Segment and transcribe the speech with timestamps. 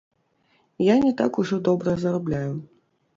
[0.83, 2.53] Я не так ужо добра зарабляю.